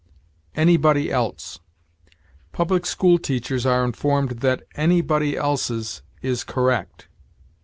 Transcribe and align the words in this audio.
ANYBODY 0.55 1.11
ELSE. 1.11 1.59
"Public 2.53 2.87
School 2.87 3.19
Teachers 3.19 3.67
are 3.67 3.85
informed 3.85 4.39
that 4.39 4.63
anybody 4.75 5.37
else's 5.37 6.01
is 6.23 6.43
correct." 6.43 7.07